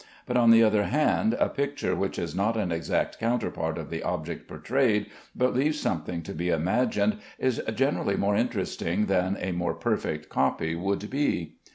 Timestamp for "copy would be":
10.27-11.57